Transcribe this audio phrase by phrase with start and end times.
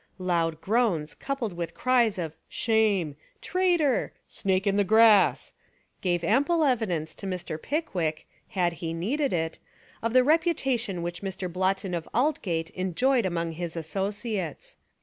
[0.17, 4.13] Loud groans, coupled with cries of "Shame 1 Traitor!
[4.27, 5.53] Snake in the grass!"
[6.01, 7.61] gave ample evi dence to Mr.
[7.61, 9.59] Pickwick (had he needed it)
[10.01, 11.47] of the reputation which Mr.
[11.53, 14.77] Blotton of Aldgate enjoyed among his associates.